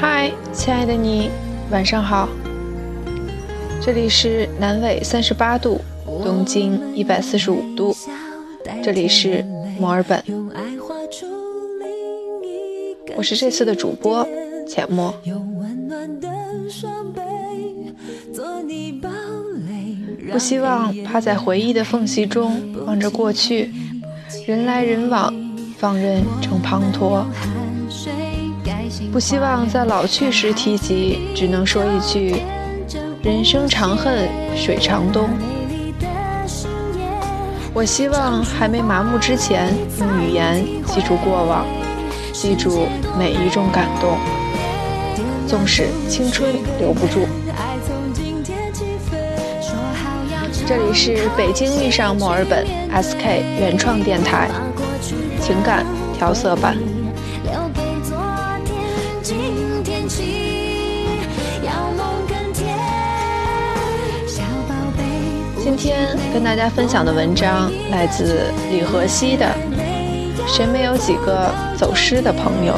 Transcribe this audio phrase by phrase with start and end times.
[0.00, 1.28] 嗨，亲爱的你，
[1.70, 2.26] 晚上好。
[3.82, 5.78] 这里是南纬三十八度，
[6.24, 7.94] 东经一百四十五度，
[8.82, 9.44] 这里是
[9.78, 10.24] 墨尔本。
[13.14, 14.26] 我是这次的主播
[14.66, 15.14] 浅墨。
[20.32, 23.70] 不希望趴在回忆的缝隙中望着过去，
[24.46, 25.30] 人来人往，
[25.76, 27.22] 放任成滂沱。
[29.08, 32.42] 不希望在老去时提及，只能说一句：
[33.22, 35.28] 人生长恨水长东。
[37.72, 41.66] 我希望还没麻木之前，用语言记住过往，
[42.32, 42.86] 记住
[43.18, 44.16] 每一种感动。
[45.46, 47.26] 纵使青春留不住。
[50.66, 52.64] 这里是北京遇上墨尔本
[53.02, 54.48] SK 原创电台，
[55.40, 55.84] 情感
[56.16, 56.76] 调色版。
[65.82, 69.46] 今天跟大家分享的文章来自李和熙的
[70.46, 72.74] 《谁没有几个走失的朋友》。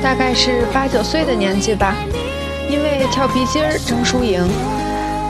[0.00, 1.96] 大概是八九岁的年纪吧，
[2.70, 4.48] 因为跳皮筋儿争输赢，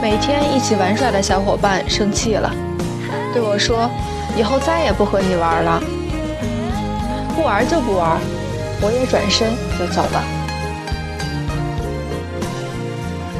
[0.03, 2.53] 每天一起玩耍的小伙伴生气了，
[3.33, 3.89] 对我说
[4.37, 5.81] ：“以后再也不和你玩了。”
[7.35, 8.19] 不玩就不玩，
[8.83, 9.49] 我也转身
[9.79, 10.44] 就走了。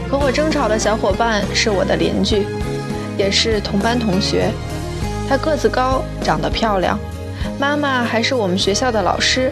[0.10, 2.46] 和我争吵的小伙伴是我的邻居，
[3.18, 4.52] 也是同班同学。
[5.28, 7.00] 他个子高，长得漂亮，
[7.60, 9.52] 妈妈还是我们学校的老师。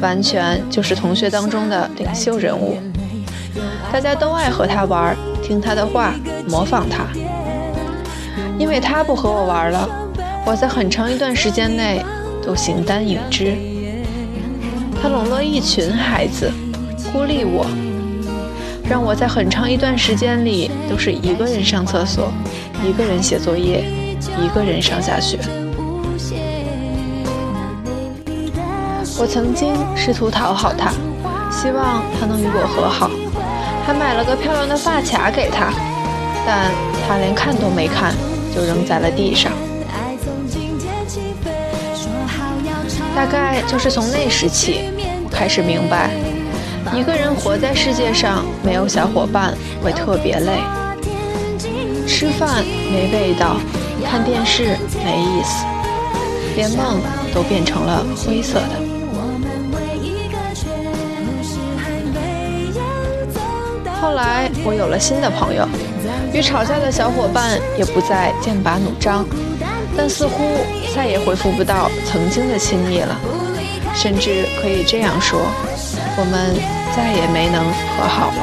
[0.00, 2.78] 完全就是同学当中的领袖人物，
[3.92, 6.14] 大家都爱和他玩，听他的话，
[6.48, 7.06] 模仿他。
[8.56, 9.88] 因为他不和我玩了，
[10.46, 12.00] 我在很长一段时间内
[12.46, 13.56] 都形单影只。
[15.02, 16.48] 他笼络一群孩子，
[17.12, 17.66] 孤立我，
[18.88, 22.32] 让我在很长一段时间里都是一个人上厕所，
[22.82, 23.84] 一个人写作业，
[24.42, 25.38] 一个人上下学。
[29.20, 30.90] 我曾经试图讨好他，
[31.50, 33.10] 希望他能与我和好，
[33.84, 35.70] 还买了个漂亮的发卡给他，
[36.46, 36.70] 但
[37.06, 38.14] 他连看都没看，
[38.54, 39.52] 就扔在了地上。
[43.14, 44.84] 大概就是从那时起，
[45.24, 46.10] 我开始明白，
[46.94, 50.58] 一个人活在世界上，没有小伙伴会特别累。
[52.06, 53.56] 吃饭没味道，
[54.04, 55.64] 看电视没意思，
[56.56, 57.00] 连梦
[57.34, 58.88] 都变成了灰色的。
[64.00, 65.68] 后来我有了新的朋友，
[66.32, 69.26] 与吵架的小伙伴也不再剑拔弩张，
[69.96, 70.56] 但似乎
[70.94, 73.14] 再也恢复不到曾经的亲密了，
[73.94, 75.40] 甚至可以这样说，
[76.20, 76.52] 我们
[76.96, 77.64] 再也没能
[77.94, 78.42] 和好了。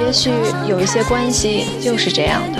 [0.00, 0.30] 也许
[0.66, 2.58] 有一些关系就是这样的，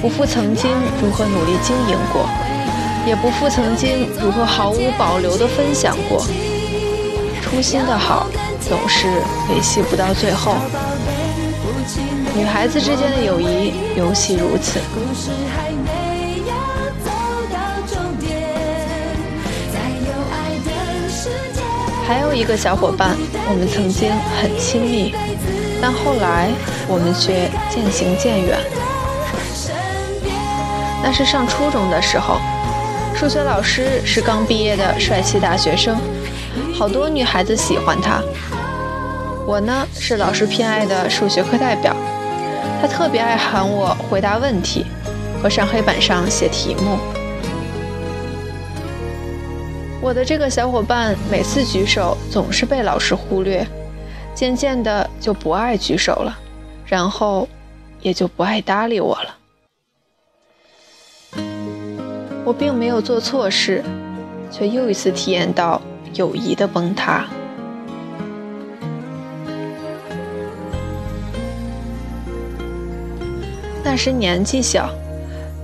[0.00, 0.70] 不负曾经
[1.02, 2.28] 如何努力经营过。
[3.06, 6.22] 也不复曾经如何毫无保留地分享过，
[7.42, 8.28] 初心的好
[8.60, 9.08] 总是
[9.48, 10.54] 维系不到最后。
[12.36, 14.78] 女孩子之间的友谊尤其如此。
[22.10, 23.16] 还有一个小伙伴，
[23.48, 24.10] 我们曾经
[24.42, 25.14] 很亲密，
[25.80, 26.50] 但后来
[26.88, 28.58] 我们却渐行渐远。
[31.04, 32.40] 那是上初中的时候。
[33.14, 35.96] 数学老师是刚毕业的帅气大学生，
[36.76, 38.20] 好多女孩子喜欢他。
[39.46, 41.94] 我呢是老师偏爱的数学课代表，
[42.82, 44.84] 他特别爱喊我回答问题
[45.40, 46.98] 和上黑板上写题目。
[50.02, 53.66] 我的这个小伙伴每次举手总是被老师忽略，
[54.34, 56.38] 渐渐的就不爱举手了，
[56.86, 57.46] 然后
[58.00, 59.36] 也就不爱搭理我了。
[62.46, 63.84] 我并没有做错事，
[64.50, 65.80] 却又一次体验到
[66.14, 67.26] 友谊的崩塌。
[73.84, 74.88] 那时年纪小，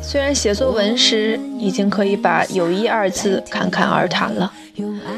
[0.08, 4.52] 虽然写作文时已经可以把“友谊”二字侃侃而谈了，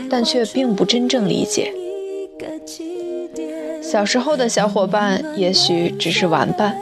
[0.09, 1.71] 但却并不真正理解。
[3.83, 6.75] 小时候的小伙伴也许只是玩伴，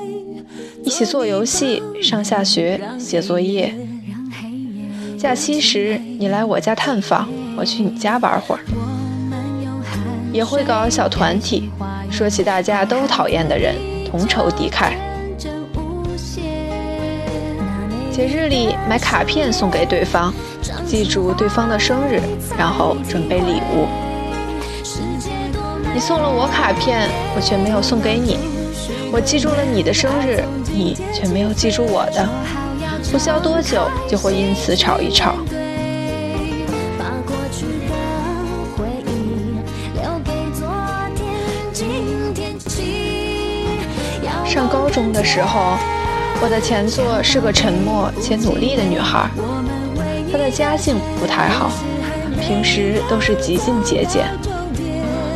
[0.84, 3.74] 一起做游戏、上下学、写作业。
[5.18, 8.60] 假期时，你来我家探访，我去你家玩会儿，
[10.32, 11.70] 也会搞小团体，
[12.08, 13.74] 说起大家都讨厌的人，
[14.08, 14.92] 同仇敌忾。
[18.16, 20.32] 节日里买卡片送给对方，
[20.86, 22.18] 记住对方的生日，
[22.56, 23.86] 然后准备礼物。
[25.92, 28.38] 你送了我卡片，我却没有送给你。
[29.12, 30.42] 我记住了你的生日，
[30.72, 32.26] 你却没有记住我的。
[33.12, 35.34] 不消多久，就会因此吵一吵。
[44.46, 45.76] 上高中的时候，
[46.42, 49.28] 我的前座是个沉默且努力的女孩，
[50.30, 51.70] 她的家境不太好，
[52.40, 54.26] 平时都是极尽节俭，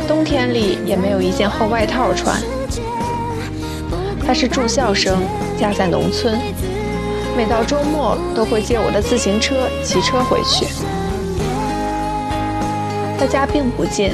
[0.07, 2.39] 冬天里也没有一件厚外套穿。
[4.25, 5.17] 她是住校生，
[5.59, 6.39] 家在农村，
[7.35, 10.67] 每到周末都会借我的自行车骑车回去。
[13.19, 14.11] 她家并不近，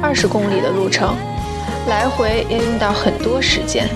[0.00, 1.16] 二十公里的路程，
[1.88, 3.88] 来回要用到很多时间。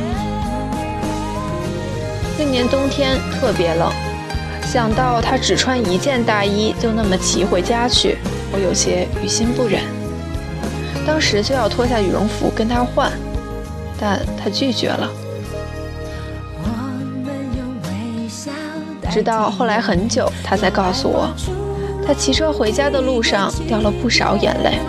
[2.36, 3.92] 那年冬天特别冷，
[4.66, 8.19] 想到他只穿一件大衣就那么骑回家去，
[8.52, 9.81] 我有些于心不忍。
[11.06, 13.12] 当时就要脱下羽绒服跟他换，
[14.00, 15.10] 但他拒绝了。
[19.10, 21.28] 直到后来很久，他才告诉我，
[22.04, 24.81] 他骑车回家的路上掉了不少眼泪，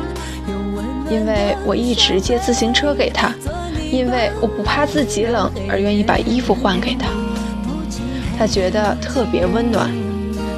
[1.12, 3.32] 因为我一直借自行车给他，
[3.92, 7.06] 因为我不怕自己冷而愿意把衣服换给他。
[8.38, 9.90] 他觉得特别温暖，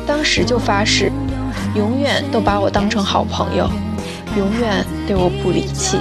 [0.05, 1.11] 当时就发誓，
[1.75, 3.69] 永远都把我当成好朋友，
[4.35, 5.97] 永远对我不离弃。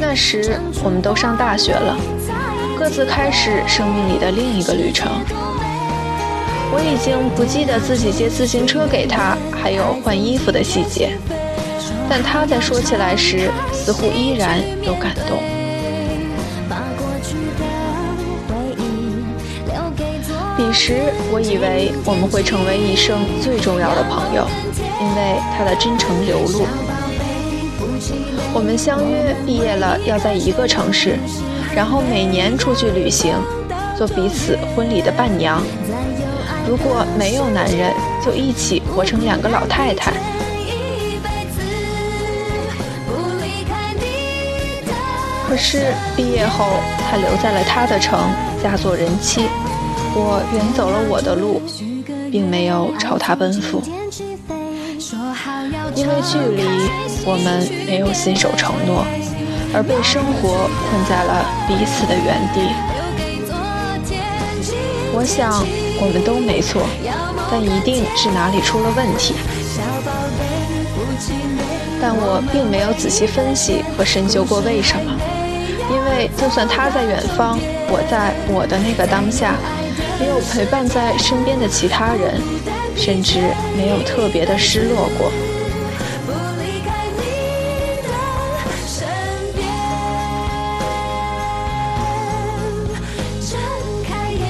[0.00, 1.96] 那时我们都上大学了，
[2.78, 5.10] 各自开始生命里的另一个旅程。
[6.70, 11.16] 我已经不记得自己借自行车给他，还有换衣服的细节，
[12.08, 15.57] 但他在说起来时，似乎依然有感动。
[20.58, 24.44] 彼时，我以为我们会成为一生最重要的朋友，
[25.00, 26.66] 因为他的真诚流露。
[28.52, 31.16] 我们相约毕业了要在一个城市，
[31.76, 33.36] 然后每年出去旅行，
[33.96, 35.62] 做彼此婚礼的伴娘。
[36.68, 37.94] 如果没有男人，
[38.26, 40.12] 就一起活成两个老太太。
[45.48, 48.18] 可是毕业后，他留在了他的城，
[48.60, 49.42] 嫁作人妻。
[50.20, 51.62] 我远走了我的路，
[52.30, 53.80] 并没有朝他奔赴，
[55.94, 56.64] 因为距离，
[57.24, 59.06] 我们没有信守承诺，
[59.72, 62.66] 而被生活困在了彼此的原地。
[65.14, 65.64] 我想
[66.00, 66.82] 我们都没错，
[67.48, 69.34] 但一定是哪里出了问题。
[72.00, 75.12] 但我并没有仔细分析和深究过为什么，
[75.90, 77.56] 因为就算他在远方，
[77.88, 79.54] 我在我的那个当下。
[80.20, 82.40] 没有陪伴在身边的其他人，
[82.96, 83.38] 甚至
[83.76, 85.30] 没有特别的失落过。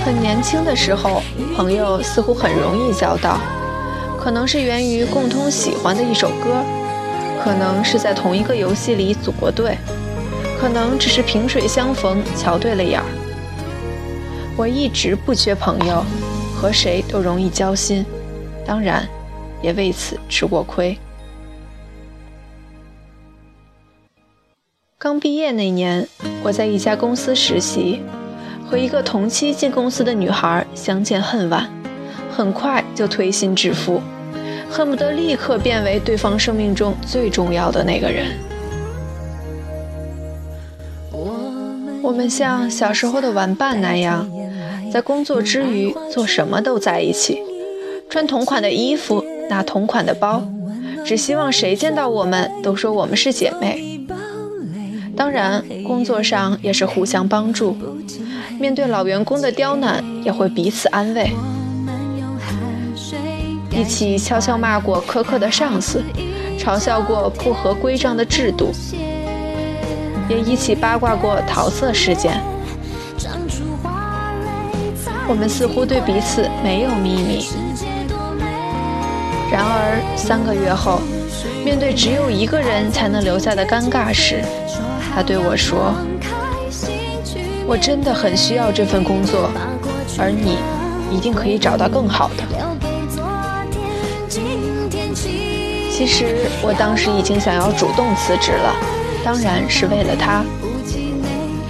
[0.05, 1.23] 很年轻的时候，
[1.55, 3.39] 朋友似乎很容易交到，
[4.19, 6.65] 可能是源于共同喜欢的一首歌，
[7.45, 9.77] 可能是在同一个游戏里组过队，
[10.59, 13.28] 可能只是萍水相逢，瞧对了眼儿。
[14.59, 16.05] 我一直不缺朋友，
[16.61, 18.05] 和谁都容易交心，
[18.67, 19.09] 当然，
[19.63, 20.99] 也为此吃过亏。
[24.99, 26.09] 刚毕业那年，
[26.43, 28.03] 我在一家公司实习，
[28.69, 31.71] 和一个同期进公司的女孩相见恨晚，
[32.29, 34.03] 很快就推心置腹，
[34.69, 38.27] 恨不得立刻变为对方生命中最重要的那个人。
[42.03, 44.29] 我们像小时候的玩伴那样。
[44.93, 47.43] 在工作之余，做什么都在一起，
[48.09, 50.43] 穿同款的衣服，拿同款的包，
[51.05, 54.01] 只希望谁见到我们都说我们是姐妹。
[55.17, 57.77] 当然，工作上也是互相帮助，
[58.59, 61.33] 面对老员工的刁难，也会彼此安慰。
[63.71, 66.03] 一起悄悄骂过苛刻的上司，
[66.59, 68.73] 嘲笑过不合规章的制度，
[70.29, 72.41] 也一起八卦过桃色事件。
[75.29, 77.47] 我们似乎对彼此没有秘密。
[79.53, 81.01] 然而三个月后，
[81.65, 84.43] 面对只有一个人才能留下的尴尬时，
[85.15, 85.95] 他对我说
[87.69, 89.51] ：“我真的很需要这份工作，
[90.19, 90.57] 而你
[91.15, 92.43] 一定可以找到更好的。”
[95.93, 98.75] 其实我当时已经想要主动辞职了，
[99.25, 100.43] 当然是为了他。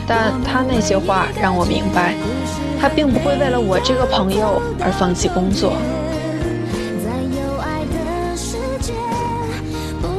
[0.06, 2.14] 但他那些话让我明白，
[2.80, 5.72] 他并不会为了我这个朋友而放弃工作。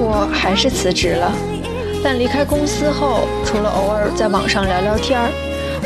[0.01, 1.31] 我还是辞职了，
[2.03, 5.29] 但离开公司后，除了偶尔在网上聊聊天儿，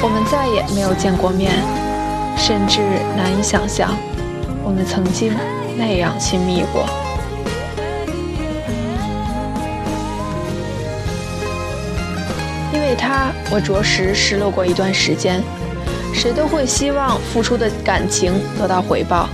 [0.02, 1.52] 我们再也没有见过面，
[2.38, 2.80] 甚至
[3.18, 3.96] 难以想象，
[4.64, 5.34] 我们曾经
[5.78, 6.86] 那样亲密过。
[12.72, 15.42] 因为他，我着实失落过一段时间。
[16.14, 19.28] 谁都会希望付出的感情得到回报，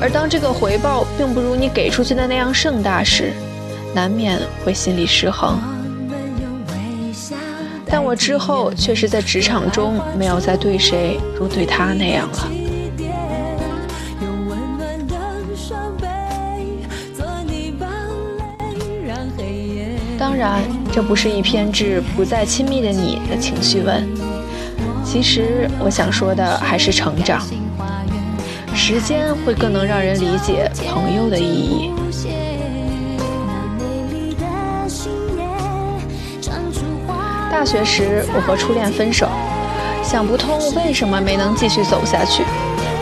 [0.00, 3.32] 而当这个回报并不如你给出去的那样盛大时，
[3.94, 5.60] 难免会心理失衡。
[7.86, 12.48] 但我之后却是在职场中没有再对谁如对他那样了。
[20.18, 24.23] 当然，这不是一篇致不再亲密的你的情绪文。
[25.14, 27.40] 其实我想说的还是成长。
[28.74, 31.92] 时间会更能让人理解朋友的意义。
[37.48, 39.28] 大学时，我和初恋分手，
[40.02, 42.42] 想不通为什么没能继续走下去，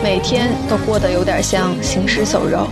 [0.03, 2.67] 每天都过得有点像行尸走肉。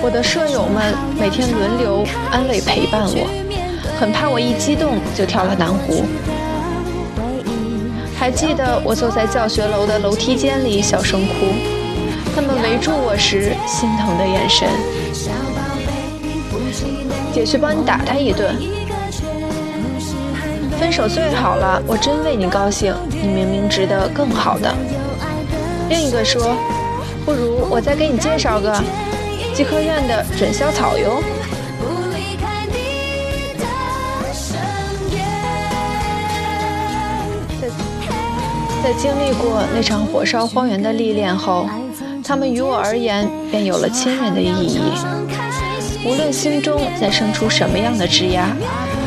[0.00, 3.26] 我的舍友们每天轮流安慰陪伴我，
[3.98, 6.04] 很怕我一激动就跳了南湖。
[8.22, 11.32] 还记得我坐在教学楼的楼梯间里小声哭，
[12.32, 14.68] 他们围住我时心疼的眼神。
[17.32, 18.54] 姐去帮你打他一顿。
[20.78, 24.72] 分手最好了，我真为你高兴，你明明值得更好的。
[25.88, 26.54] 另一个说，
[27.24, 28.72] 不如我再给你介绍个。
[29.52, 31.20] 基科院的准校草哟。
[38.82, 41.68] 在经历过那场火烧荒原的历练后，
[42.24, 44.80] 他们于我而言便有了亲人的意义。
[46.04, 48.48] 无论心中再生出什么样的枝桠，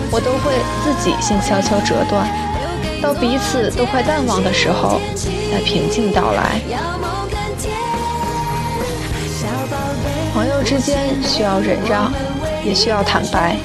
[0.10, 2.26] 我都会自己先悄悄折断，
[3.02, 5.02] 到彼此都快淡忘的时候，
[5.52, 6.62] 再平静到来。
[10.34, 12.14] 朋友之间需要忍让，
[12.64, 13.58] 也需要坦白。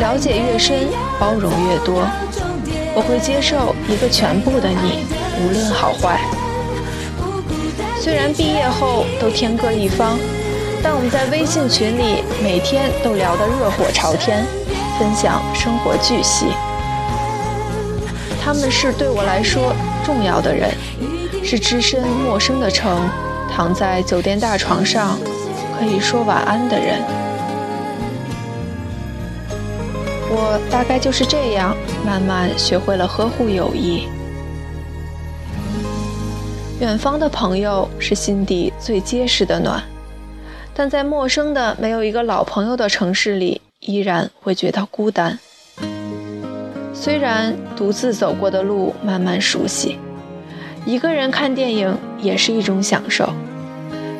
[0.00, 0.88] 了解越深，
[1.20, 2.04] 包容越多。
[2.94, 5.04] 我会接受一个全部的你，
[5.44, 6.18] 无论好坏。
[8.00, 10.18] 虽然毕业后都天各一方，
[10.82, 14.46] 但我们在微信群里每天都聊得热火朝天，
[14.98, 16.46] 分享生活巨细。
[18.42, 19.74] 他们是对我来说
[20.06, 20.70] 重要的人，
[21.44, 22.98] 是只身陌生的城，
[23.54, 25.18] 躺在酒店大床上。
[25.78, 26.98] 可以说晚安的人，
[30.34, 34.08] 我大概就是这样慢慢学会了呵护友谊。
[36.80, 39.82] 远方的朋友是心底最结实的暖，
[40.72, 45.38] 但在陌生的没有一个老朋友的城市里，依然会觉得孤单。
[46.94, 49.98] 虽然独自走过的路慢慢熟悉，
[50.86, 53.30] 一个人看电影也是一种享受。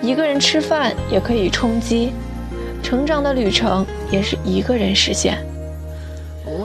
[0.03, 2.13] 一个人吃饭也可以充饥，
[2.83, 5.39] 成长的旅程也是一个人实现。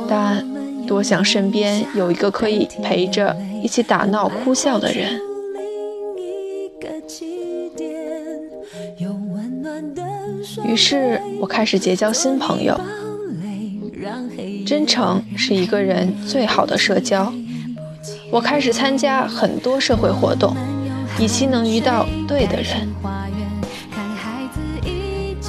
[0.08, 0.46] 但
[0.86, 5.20] 多想身边有一个可以陪着一起打闹哭笑的人。
[10.66, 12.80] 于是我开始结交新朋友。
[14.66, 17.32] 真诚是一个人最好的社交。
[18.30, 20.54] 我开始参加很多社会活动，
[21.18, 22.88] 以期能遇到对的人。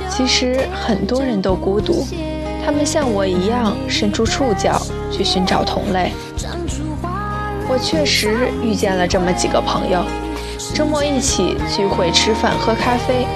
[0.09, 2.07] 其实很多人都孤独，
[2.69, 4.79] 他们像我一样伸出触角
[5.11, 6.13] 去寻找同类。
[7.67, 10.05] 我确实遇见了这么几个朋友，
[10.75, 13.27] 周末一起聚会、吃饭、喝咖啡、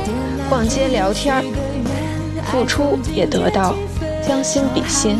[0.50, 1.42] 逛街、聊天儿，
[2.44, 3.74] 付出也得到，
[4.28, 5.18] 将心比心。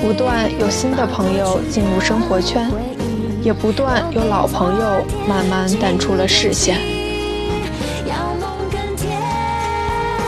[0.00, 2.70] 不断有新的朋友进入生活圈，
[3.42, 6.78] 也不断有老朋友慢慢淡出了视线。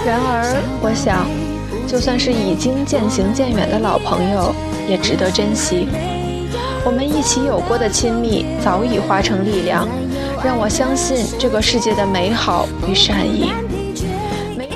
[0.09, 1.27] 然而，我想，
[1.87, 4.55] 就算是已经渐行渐远的老朋友，
[4.89, 5.87] 也值得珍惜。
[6.83, 9.87] 我们一起有过的亲密，早已化成力量，
[10.43, 13.53] 让我相信这个世界的美好与善意。
[14.57, 14.71] 没，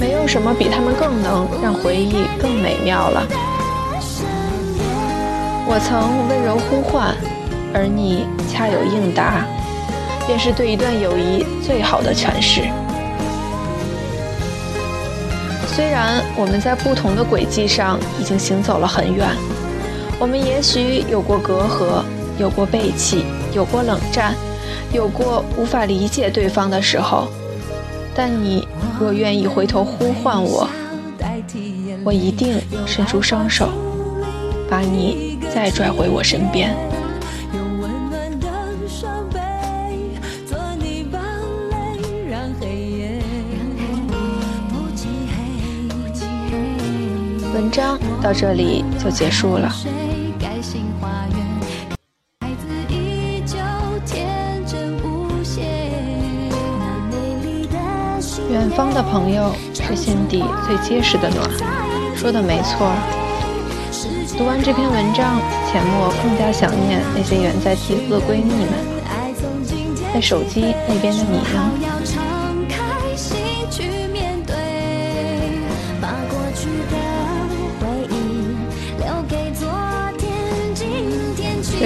[0.00, 3.26] 没有什么比他们更能让回忆更美妙了。
[5.66, 7.14] 我曾温柔呼唤，
[7.74, 9.44] 而你恰有应答，
[10.26, 12.62] 便是对一段友谊最好的诠释。
[15.74, 19.28] 虽然我们在不同的轨迹上已经行走了很远，
[20.18, 22.02] 我们也许有过隔阂，
[22.38, 24.34] 有过背弃，有过冷战，
[24.92, 27.28] 有过无法理解对方的时候，
[28.14, 28.66] 但你
[28.98, 30.68] 若愿意回头呼唤我，
[32.04, 33.68] 我一定伸出双手，
[34.68, 36.74] 把你再拽回我身边。
[47.68, 49.70] 文章到这里就结束了。
[58.50, 61.46] 远方的朋友是心底最结实的暖，
[62.16, 62.90] 说的没错。
[64.38, 65.38] 读完这篇文章，
[65.70, 68.72] 浅墨更加想念那些远在提督的闺蜜们。
[70.14, 71.87] 在手机那边的你呢？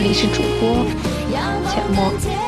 [0.02, 0.84] 这里是主播
[1.70, 2.41] 浅墨。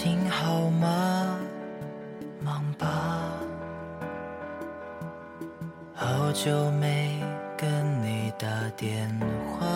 [0.00, 1.40] 最近好吗？
[2.40, 3.32] 忙吧。
[5.92, 7.20] 好久没
[7.56, 7.68] 跟
[8.00, 9.10] 你打电
[9.50, 9.66] 话，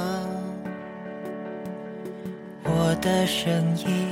[2.62, 4.06] 我的声音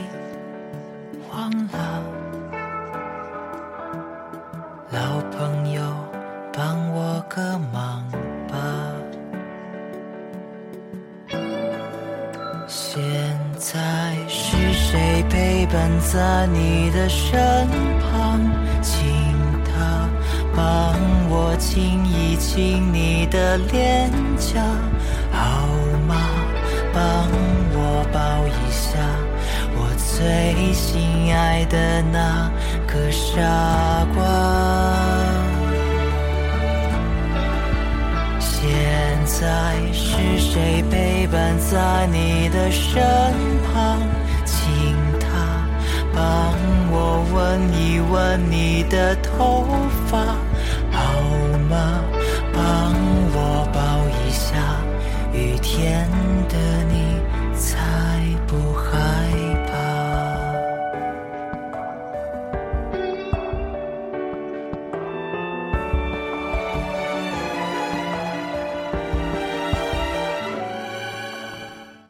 [15.72, 17.38] 伴在你的身
[18.00, 18.40] 旁？
[18.82, 19.06] 请
[19.64, 20.08] 他
[20.56, 20.94] 帮
[21.28, 24.60] 我亲一亲你的脸颊，
[25.30, 25.66] 好
[26.08, 26.16] 吗？
[26.92, 27.28] 帮
[27.72, 28.98] 我抱一下
[29.76, 32.50] 我最心爱的那
[32.88, 33.40] 个傻
[34.14, 34.18] 瓜。
[38.40, 38.68] 现
[39.24, 43.00] 在是谁陪伴在你的身
[43.72, 44.02] 旁？
[46.20, 46.52] 让
[46.92, 49.64] 我闻一闻你的头
[50.06, 50.49] 发。